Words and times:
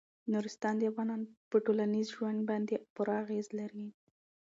نورستان 0.31 0.73
د 0.77 0.81
افغانانو 0.91 1.25
په 1.49 1.57
ټولنیز 1.65 2.07
ژوند 2.15 2.39
باندې 2.49 2.75
پوره 2.95 3.13
اغېز 3.23 3.47
لري. 3.59 3.87